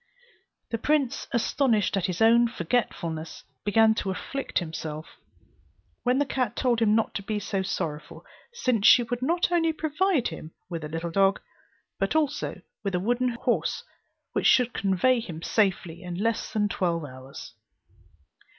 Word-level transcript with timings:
The 0.71 0.79
prince, 0.79 1.27
astonished 1.31 1.95
at 1.95 2.07
his 2.07 2.23
own 2.23 2.47
forgetfulness, 2.47 3.43
began 3.63 3.93
to 3.93 4.09
afflict 4.09 4.57
himself; 4.57 5.17
when 6.01 6.17
the 6.17 6.25
cat 6.25 6.55
told 6.55 6.81
him 6.81 6.95
not 6.95 7.13
to 7.13 7.21
be 7.21 7.37
so 7.39 7.61
sorrowful, 7.61 8.25
since 8.51 8.87
she 8.87 9.03
would 9.03 9.21
not 9.21 9.51
only 9.51 9.71
provide 9.71 10.29
him 10.29 10.53
with 10.71 10.83
a 10.83 10.89
little 10.89 11.11
dog, 11.11 11.39
but 11.99 12.15
also 12.15 12.61
with 12.83 12.95
a 12.95 12.99
wooden 12.99 13.29
horse 13.35 13.83
which 14.33 14.47
should 14.47 14.73
convey 14.73 15.19
him 15.19 15.43
safely 15.43 16.01
in 16.01 16.15
less 16.15 16.51
than 16.51 16.67
twelve 16.67 17.05
hours. 17.05 17.53